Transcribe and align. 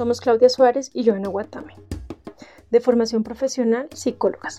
Somos 0.00 0.22
Claudia 0.22 0.48
Suárez 0.48 0.90
y 0.94 1.04
Joana 1.04 1.28
Guatame. 1.28 1.74
De 2.70 2.80
formación 2.80 3.22
profesional, 3.22 3.86
psicólogas. 3.92 4.56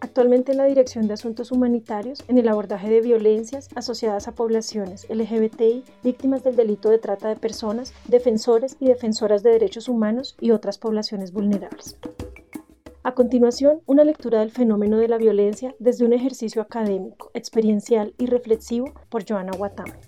Actualmente 0.00 0.52
en 0.52 0.58
la 0.58 0.66
Dirección 0.66 1.08
de 1.08 1.14
Asuntos 1.14 1.50
Humanitarios 1.50 2.22
en 2.28 2.36
el 2.36 2.46
abordaje 2.48 2.90
de 2.90 3.00
violencias 3.00 3.70
asociadas 3.74 4.28
a 4.28 4.34
poblaciones 4.34 5.06
LGBTI, 5.08 5.82
víctimas 6.04 6.44
del 6.44 6.56
delito 6.56 6.90
de 6.90 6.98
trata 6.98 7.30
de 7.30 7.36
personas, 7.36 7.94
defensores 8.06 8.76
y 8.78 8.88
defensoras 8.88 9.42
de 9.42 9.52
derechos 9.52 9.88
humanos 9.88 10.36
y 10.38 10.50
otras 10.50 10.76
poblaciones 10.76 11.32
vulnerables. 11.32 11.96
A 13.04 13.14
continuación, 13.14 13.80
una 13.86 14.04
lectura 14.04 14.40
del 14.40 14.50
fenómeno 14.50 14.98
de 14.98 15.08
la 15.08 15.16
violencia 15.16 15.74
desde 15.78 16.04
un 16.04 16.12
ejercicio 16.12 16.60
académico, 16.60 17.30
experiencial 17.32 18.12
y 18.18 18.26
reflexivo 18.26 18.92
por 19.08 19.26
Joana 19.26 19.52
Guatame. 19.56 19.98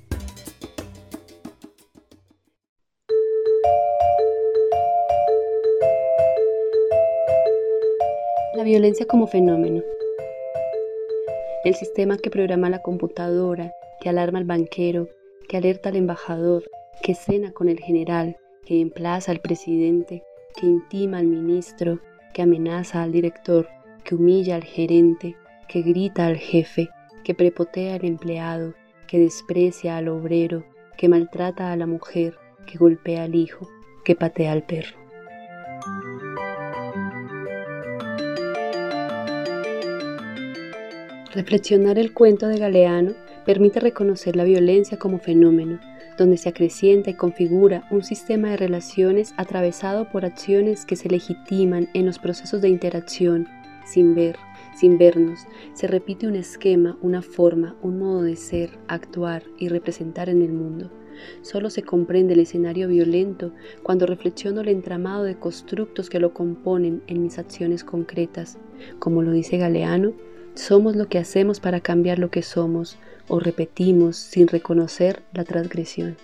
La 8.60 8.64
violencia 8.64 9.06
como 9.06 9.26
fenómeno. 9.26 9.82
El 11.64 11.74
sistema 11.74 12.18
que 12.18 12.28
programa 12.28 12.68
la 12.68 12.82
computadora, 12.82 13.72
que 14.02 14.10
alarma 14.10 14.38
al 14.38 14.44
banquero, 14.44 15.08
que 15.48 15.56
alerta 15.56 15.88
al 15.88 15.96
embajador, 15.96 16.64
que 17.02 17.14
cena 17.14 17.52
con 17.52 17.70
el 17.70 17.80
general, 17.80 18.36
que 18.66 18.82
emplaza 18.82 19.32
al 19.32 19.40
presidente, 19.40 20.24
que 20.54 20.66
intima 20.66 21.20
al 21.20 21.26
ministro, 21.26 22.00
que 22.34 22.42
amenaza 22.42 23.02
al 23.02 23.12
director, 23.12 23.66
que 24.04 24.14
humilla 24.14 24.56
al 24.56 24.64
gerente, 24.64 25.36
que 25.66 25.80
grita 25.80 26.26
al 26.26 26.36
jefe, 26.36 26.90
que 27.24 27.34
prepotea 27.34 27.94
al 27.94 28.04
empleado, 28.04 28.74
que 29.08 29.20
desprecia 29.20 29.96
al 29.96 30.08
obrero, 30.08 30.64
que 30.98 31.08
maltrata 31.08 31.72
a 31.72 31.76
la 31.76 31.86
mujer, 31.86 32.34
que 32.66 32.76
golpea 32.76 33.22
al 33.22 33.34
hijo, 33.34 33.66
que 34.04 34.16
patea 34.16 34.52
al 34.52 34.64
perro. 34.64 34.99
Reflexionar 41.32 41.96
el 41.96 42.12
cuento 42.12 42.48
de 42.48 42.58
Galeano 42.58 43.12
permite 43.46 43.78
reconocer 43.78 44.34
la 44.34 44.42
violencia 44.42 44.98
como 44.98 45.20
fenómeno, 45.20 45.78
donde 46.18 46.36
se 46.36 46.48
acrecienta 46.48 47.10
y 47.10 47.14
configura 47.14 47.86
un 47.92 48.02
sistema 48.02 48.50
de 48.50 48.56
relaciones 48.56 49.32
atravesado 49.36 50.10
por 50.10 50.24
acciones 50.24 50.84
que 50.84 50.96
se 50.96 51.08
legitiman 51.08 51.88
en 51.94 52.06
los 52.06 52.18
procesos 52.18 52.60
de 52.62 52.68
interacción, 52.68 53.46
sin 53.86 54.16
ver, 54.16 54.36
sin 54.74 54.98
vernos. 54.98 55.46
Se 55.72 55.86
repite 55.86 56.26
un 56.26 56.34
esquema, 56.34 56.98
una 57.00 57.22
forma, 57.22 57.76
un 57.80 58.00
modo 58.00 58.22
de 58.22 58.34
ser, 58.34 58.70
actuar 58.88 59.44
y 59.56 59.68
representar 59.68 60.28
en 60.28 60.42
el 60.42 60.52
mundo. 60.52 60.90
Solo 61.42 61.70
se 61.70 61.82
comprende 61.82 62.34
el 62.34 62.40
escenario 62.40 62.88
violento 62.88 63.52
cuando 63.84 64.06
reflexiono 64.06 64.62
el 64.62 64.68
entramado 64.68 65.22
de 65.22 65.38
constructos 65.38 66.10
que 66.10 66.18
lo 66.18 66.34
componen 66.34 67.04
en 67.06 67.22
mis 67.22 67.38
acciones 67.38 67.84
concretas. 67.84 68.58
Como 68.98 69.22
lo 69.22 69.30
dice 69.30 69.58
Galeano, 69.58 70.12
somos 70.54 70.96
lo 70.96 71.08
que 71.08 71.18
hacemos 71.18 71.60
para 71.60 71.80
cambiar 71.80 72.18
lo 72.18 72.30
que 72.30 72.42
somos 72.42 72.96
o 73.28 73.40
repetimos 73.40 74.16
sin 74.16 74.48
reconocer 74.48 75.22
la 75.32 75.44
transgresión. 75.44 76.16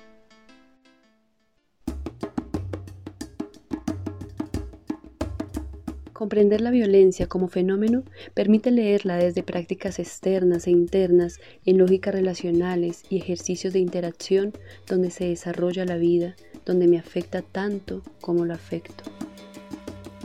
Comprender 6.13 6.63
la 6.63 6.71
violencia 6.71 7.27
como 7.27 7.47
fenómeno 7.47 8.03
permite 8.33 8.71
leerla 8.71 9.19
desde 9.19 9.43
prácticas 9.43 9.99
externas 9.99 10.67
e 10.67 10.71
internas 10.71 11.39
en 11.67 11.77
lógicas 11.77 12.15
relacionales 12.15 13.05
y 13.11 13.19
ejercicios 13.19 13.75
de 13.75 13.81
interacción 13.81 14.53
donde 14.87 15.11
se 15.11 15.27
desarrolla 15.27 15.85
la 15.85 15.99
vida, 15.99 16.35
donde 16.65 16.89
me 16.89 16.99
afecta 16.99 17.43
tanto 17.43 18.03
como 18.23 18.47
lo 18.47 18.55
afecto. 18.55 19.05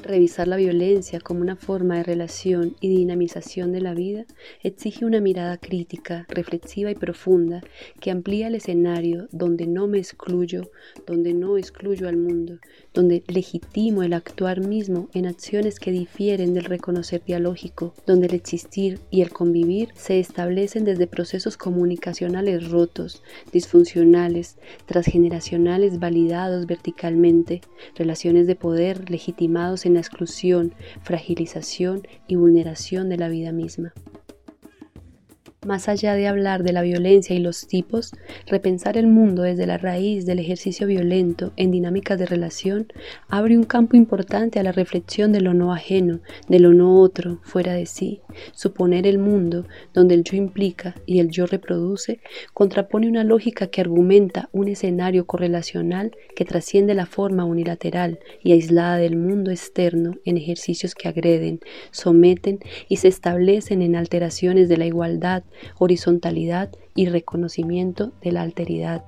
Revisar 0.03 0.47
la 0.47 0.55
violencia 0.55 1.19
como 1.19 1.41
una 1.41 1.55
forma 1.55 1.97
de 1.97 2.03
relación 2.03 2.75
y 2.81 2.89
dinamización 2.89 3.71
de 3.71 3.81
la 3.81 3.93
vida 3.93 4.25
exige 4.63 5.05
una 5.05 5.21
mirada 5.21 5.57
crítica, 5.57 6.25
reflexiva 6.27 6.89
y 6.89 6.95
profunda 6.95 7.61
que 7.99 8.09
amplía 8.09 8.47
el 8.47 8.55
escenario 8.55 9.27
donde 9.31 9.67
no 9.67 9.87
me 9.87 9.99
excluyo, 9.99 10.71
donde 11.05 11.35
no 11.35 11.55
excluyo 11.55 12.09
al 12.09 12.17
mundo, 12.17 12.57
donde 12.95 13.23
legitimo 13.27 14.01
el 14.01 14.13
actuar 14.13 14.61
mismo 14.61 15.07
en 15.13 15.27
acciones 15.27 15.79
que 15.79 15.91
difieren 15.91 16.55
del 16.55 16.65
reconocer 16.65 17.23
dialógico, 17.23 17.93
donde 18.07 18.25
el 18.25 18.33
existir 18.33 18.99
y 19.11 19.21
el 19.21 19.29
convivir 19.29 19.89
se 19.93 20.19
establecen 20.19 20.83
desde 20.83 21.05
procesos 21.05 21.57
comunicacionales 21.57 22.69
rotos, 22.69 23.21
disfuncionales, 23.53 24.57
transgeneracionales 24.87 25.99
validados 25.99 26.65
verticalmente, 26.65 27.61
relaciones 27.95 28.47
de 28.47 28.55
poder 28.55 29.11
legitimados 29.11 29.85
en 29.85 29.93
exclusión, 30.01 30.73
fragilización 31.03 32.07
y 32.27 32.35
vulneración 32.35 33.09
de 33.09 33.17
la 33.17 33.29
vida 33.29 33.51
misma. 33.51 33.93
Más 35.67 35.87
allá 35.87 36.15
de 36.15 36.25
hablar 36.27 36.63
de 36.63 36.73
la 36.73 36.81
violencia 36.81 37.35
y 37.35 37.39
los 37.39 37.67
tipos, 37.67 38.13
repensar 38.47 38.97
el 38.97 39.05
mundo 39.05 39.43
desde 39.43 39.67
la 39.67 39.77
raíz 39.77 40.25
del 40.25 40.39
ejercicio 40.39 40.87
violento 40.87 41.53
en 41.55 41.69
dinámicas 41.69 42.17
de 42.17 42.25
relación 42.25 42.87
abre 43.29 43.55
un 43.55 43.65
campo 43.65 43.95
importante 43.95 44.59
a 44.59 44.63
la 44.63 44.71
reflexión 44.71 45.31
de 45.31 45.39
lo 45.39 45.53
no 45.53 45.71
ajeno, 45.71 46.19
de 46.49 46.59
lo 46.59 46.73
no 46.73 46.99
otro, 46.99 47.41
fuera 47.43 47.73
de 47.73 47.85
sí. 47.85 48.21
Suponer 48.53 49.05
el 49.05 49.19
mundo, 49.19 49.67
donde 49.93 50.15
el 50.15 50.23
yo 50.23 50.35
implica 50.35 50.95
y 51.05 51.19
el 51.19 51.29
yo 51.29 51.45
reproduce, 51.45 52.21
contrapone 52.55 53.07
una 53.07 53.23
lógica 53.23 53.67
que 53.67 53.81
argumenta 53.81 54.49
un 54.53 54.67
escenario 54.67 55.27
correlacional 55.27 56.11
que 56.35 56.43
trasciende 56.43 56.95
la 56.95 57.05
forma 57.05 57.45
unilateral 57.45 58.17
y 58.43 58.53
aislada 58.53 58.97
del 58.97 59.15
mundo 59.15 59.51
externo 59.51 60.15
en 60.25 60.37
ejercicios 60.37 60.95
que 60.95 61.07
agreden, 61.07 61.59
someten 61.91 62.57
y 62.89 62.95
se 62.95 63.09
establecen 63.09 63.83
en 63.83 63.95
alteraciones 63.95 64.67
de 64.67 64.77
la 64.77 64.87
igualdad, 64.87 65.43
horizontalidad 65.77 66.69
y 66.95 67.07
reconocimiento 67.07 68.11
de 68.21 68.31
la 68.31 68.41
alteridad 68.41 69.03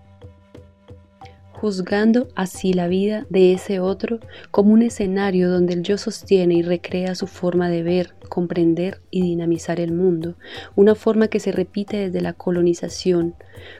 juzgando 1.63 2.27
así 2.35 2.73
la 2.73 2.89
vida 2.89 3.25
de 3.29 3.53
ese 3.53 3.79
otro 3.79 4.19
como 4.51 4.73
un 4.73 4.81
escenario 4.81 5.49
donde 5.49 5.75
el 5.75 5.83
yo 5.83 5.97
sostiene 5.97 6.55
y 6.55 6.61
recrea 6.61 7.15
su 7.15 7.25
forma 7.25 7.69
de 7.69 7.83
ver, 7.83 8.15
comprender 8.27 8.99
y 9.11 9.21
dinamizar 9.21 9.79
el 9.79 9.93
mundo, 9.93 10.35
una 10.75 10.93
forma 10.93 11.29
que 11.29 11.39
se 11.39 11.53
repite 11.53 11.95
desde 11.95 12.19
la 12.19 12.33
colonización, 12.33 13.35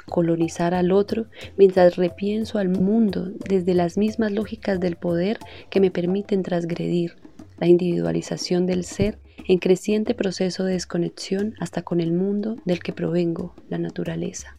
colonizar 0.06 0.74
al 0.74 0.94
otro 0.94 1.26
mientras 1.58 1.98
repienso 1.98 2.58
al 2.58 2.70
mundo 2.70 3.34
desde 3.50 3.74
las 3.74 3.98
mismas 3.98 4.32
lógicas 4.32 4.80
del 4.80 4.96
poder 4.96 5.38
que 5.70 5.82
me 5.82 5.92
permiten 5.92 6.42
transgredir 6.42 7.18
la 7.58 7.68
individualización 7.68 8.66
del 8.66 8.86
ser 8.86 9.20
en 9.48 9.58
creciente 9.60 10.14
proceso 10.14 10.64
de 10.64 10.74
desconexión 10.74 11.56
hasta 11.60 11.82
con 11.82 12.00
el 12.00 12.12
mundo 12.12 12.58
del 12.66 12.80
que 12.80 12.94
provengo, 12.94 13.54
la 13.70 13.78
naturaleza. 13.78 14.56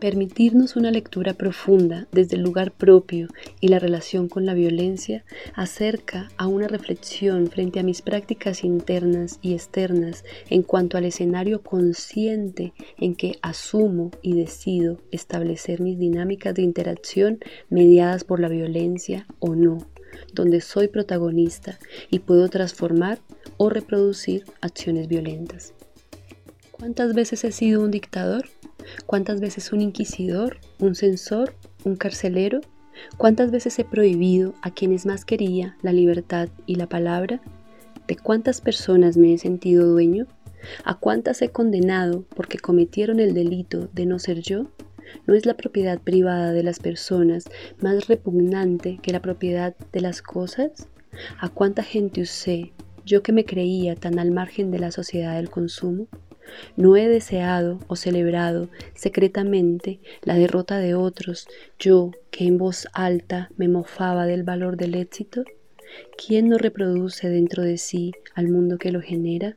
Permitirnos 0.00 0.76
una 0.76 0.90
lectura 0.90 1.34
profunda 1.34 2.08
desde 2.10 2.36
el 2.36 2.42
lugar 2.42 2.72
propio 2.72 3.28
y 3.60 3.68
la 3.68 3.78
relación 3.78 4.30
con 4.30 4.46
la 4.46 4.54
violencia 4.54 5.26
acerca 5.54 6.30
a 6.38 6.46
una 6.46 6.68
reflexión 6.68 7.48
frente 7.48 7.80
a 7.80 7.82
mis 7.82 8.00
prácticas 8.00 8.64
internas 8.64 9.38
y 9.42 9.52
externas 9.52 10.24
en 10.48 10.62
cuanto 10.62 10.96
al 10.96 11.04
escenario 11.04 11.62
consciente 11.62 12.72
en 12.96 13.14
que 13.14 13.38
asumo 13.42 14.10
y 14.22 14.32
decido 14.32 15.02
establecer 15.10 15.82
mis 15.82 15.98
dinámicas 15.98 16.54
de 16.54 16.62
interacción 16.62 17.38
mediadas 17.68 18.24
por 18.24 18.40
la 18.40 18.48
violencia 18.48 19.26
o 19.38 19.54
no 19.54 19.86
donde 20.32 20.60
soy 20.60 20.88
protagonista 20.88 21.78
y 22.10 22.20
puedo 22.20 22.48
transformar 22.48 23.18
o 23.56 23.70
reproducir 23.70 24.44
acciones 24.60 25.08
violentas. 25.08 25.74
¿Cuántas 26.70 27.14
veces 27.14 27.44
he 27.44 27.52
sido 27.52 27.82
un 27.82 27.90
dictador? 27.90 28.48
¿Cuántas 29.06 29.40
veces 29.40 29.72
un 29.72 29.80
inquisidor, 29.82 30.58
un 30.78 30.94
censor, 30.94 31.54
un 31.84 31.96
carcelero? 31.96 32.60
¿Cuántas 33.16 33.50
veces 33.50 33.78
he 33.78 33.84
prohibido 33.84 34.54
a 34.62 34.70
quienes 34.70 35.06
más 35.06 35.24
quería 35.24 35.76
la 35.82 35.92
libertad 35.92 36.48
y 36.66 36.76
la 36.76 36.88
palabra? 36.88 37.40
¿De 38.06 38.16
cuántas 38.16 38.60
personas 38.60 39.16
me 39.16 39.34
he 39.34 39.38
sentido 39.38 39.86
dueño? 39.86 40.26
¿A 40.84 40.98
cuántas 40.98 41.42
he 41.42 41.50
condenado 41.50 42.24
porque 42.34 42.58
cometieron 42.58 43.20
el 43.20 43.34
delito 43.34 43.88
de 43.92 44.06
no 44.06 44.18
ser 44.18 44.40
yo? 44.40 44.66
¿No 45.26 45.34
es 45.34 45.46
la 45.46 45.54
propiedad 45.54 45.98
privada 45.98 46.52
de 46.52 46.62
las 46.62 46.78
personas 46.78 47.44
más 47.80 48.08
repugnante 48.08 48.98
que 49.02 49.12
la 49.12 49.20
propiedad 49.20 49.74
de 49.92 50.00
las 50.00 50.22
cosas? 50.22 50.88
¿A 51.38 51.48
cuánta 51.48 51.82
gente 51.82 52.22
usé, 52.22 52.72
yo 53.04 53.22
que 53.22 53.32
me 53.32 53.44
creía 53.44 53.94
tan 53.96 54.18
al 54.18 54.30
margen 54.30 54.70
de 54.70 54.78
la 54.78 54.90
sociedad 54.90 55.36
del 55.36 55.50
consumo? 55.50 56.06
No 56.76 56.96
he 56.96 57.08
deseado 57.08 57.78
o 57.86 57.96
celebrado 57.96 58.68
secretamente 58.94 60.00
la 60.22 60.34
derrota 60.34 60.78
de 60.78 60.94
otros, 60.94 61.46
yo 61.78 62.10
que 62.30 62.46
en 62.46 62.58
voz 62.58 62.88
alta 62.92 63.50
me 63.56 63.68
mofaba 63.68 64.26
del 64.26 64.42
valor 64.42 64.76
del 64.76 64.94
éxito. 64.94 65.44
¿Quién 66.16 66.48
no 66.48 66.58
reproduce 66.58 67.28
dentro 67.28 67.62
de 67.62 67.78
sí 67.78 68.12
al 68.34 68.48
mundo 68.48 68.78
que 68.78 68.92
lo 68.92 69.00
genera? 69.00 69.56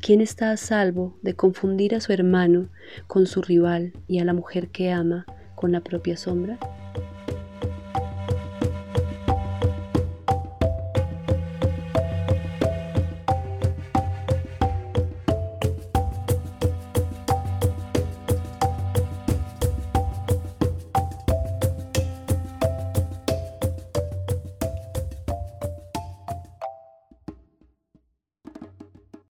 ¿Quién 0.00 0.20
está 0.20 0.50
a 0.50 0.56
salvo 0.56 1.16
de 1.22 1.34
confundir 1.34 1.94
a 1.94 2.00
su 2.00 2.12
hermano 2.12 2.68
con 3.06 3.26
su 3.26 3.42
rival 3.42 3.92
y 4.06 4.18
a 4.18 4.24
la 4.24 4.32
mujer 4.32 4.68
que 4.68 4.90
ama 4.90 5.26
con 5.54 5.72
la 5.72 5.80
propia 5.80 6.16
sombra? 6.16 6.58